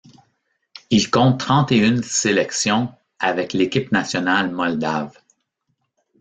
Il 0.89 1.11
compte 1.11 1.39
trente-et-une 1.39 2.01
sélections 2.01 2.91
avec 3.19 3.53
l'équipe 3.53 3.91
nationale 3.91 4.49
moldave. 4.49 5.13